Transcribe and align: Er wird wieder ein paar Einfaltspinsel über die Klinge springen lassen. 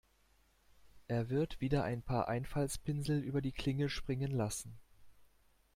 Er 1.07 1.29
wird 1.29 1.61
wieder 1.61 1.83
ein 1.83 2.01
paar 2.01 2.27
Einfaltspinsel 2.27 3.19
über 3.19 3.39
die 3.39 3.51
Klinge 3.51 3.87
springen 3.87 4.31
lassen. 4.31 4.79